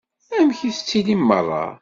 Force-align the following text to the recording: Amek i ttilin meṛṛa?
Amek 0.37 0.59
i 0.69 0.71
ttilin 0.75 1.21
meṛṛa? 1.27 1.65